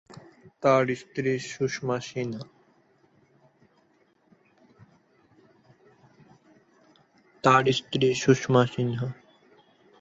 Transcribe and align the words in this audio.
তার 0.63 0.83
স্ত্রী 7.79 8.11
সুষমা 8.23 8.57
সিনহা। 8.67 9.09